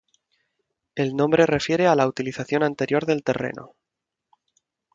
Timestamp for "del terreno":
3.05-3.75